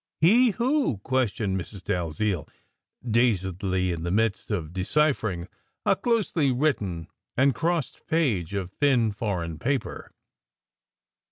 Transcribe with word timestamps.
"He 0.19 0.49
who?" 0.49 0.97
questioned 1.03 1.61
Mrs. 1.61 1.83
Dalziel 1.83 2.49
dazedly 3.07 3.91
in 3.91 4.01
the 4.01 4.09
midst 4.09 4.49
of 4.49 4.73
deciphering 4.73 5.47
a 5.85 5.95
closely 5.95 6.51
written 6.51 7.07
and 7.37 7.53
crossed 7.53 8.07
page 8.07 8.55
of 8.55 8.71
thin 8.71 9.11
foreign 9.11 9.59
paper. 9.59 10.11